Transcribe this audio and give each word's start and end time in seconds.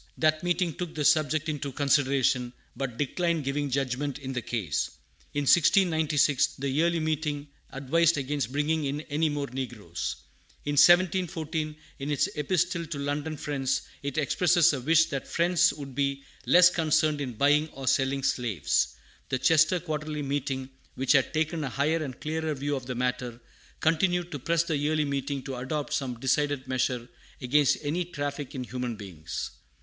That 0.17 0.41
meeting 0.43 0.73
took 0.73 0.95
the 0.95 1.05
subject 1.05 1.47
into 1.47 1.71
consideration, 1.71 2.53
but 2.75 2.97
declined 2.97 3.43
giving 3.43 3.69
judgment 3.69 4.17
in 4.17 4.33
the 4.33 4.41
case. 4.41 4.89
In 5.35 5.43
1696, 5.43 6.55
the 6.55 6.69
Yearly 6.69 6.99
Meeting 6.99 7.47
advised 7.71 8.17
against 8.17 8.51
"bringing 8.51 8.85
in 8.85 9.01
any 9.11 9.29
more 9.29 9.45
negroes." 9.51 10.15
In 10.65 10.71
1714, 10.71 11.75
in 11.99 12.09
its 12.11 12.27
Epistle 12.35 12.87
to 12.87 12.97
London 12.97 13.37
Friends, 13.37 13.83
it 14.01 14.17
expresses 14.17 14.73
a 14.73 14.81
wish 14.81 15.05
that 15.09 15.27
Friends 15.27 15.71
would 15.71 15.93
be 15.93 16.23
"less 16.47 16.71
concerned 16.71 17.21
in 17.21 17.33
buying 17.33 17.69
or 17.69 17.85
selling 17.87 18.23
slaves." 18.23 18.95
The 19.29 19.37
Chester 19.37 19.79
Quarterly 19.79 20.23
Meeting, 20.23 20.71
which 20.95 21.11
had 21.11 21.31
taken 21.31 21.63
a 21.63 21.69
higher 21.69 22.03
and 22.03 22.19
clearer 22.19 22.55
view 22.55 22.75
of 22.75 22.87
the 22.87 22.95
matter, 22.95 23.39
continued 23.81 24.31
to 24.31 24.39
press 24.39 24.63
the 24.63 24.77
Yearly 24.77 25.05
Meeting 25.05 25.43
to 25.43 25.57
adopt 25.57 25.93
some 25.93 26.19
decided 26.19 26.67
measure 26.67 27.07
against 27.39 27.77
any 27.83 28.03
traffic 28.03 28.55
in 28.55 28.63
human 28.63 28.95
beings. 28.95 29.51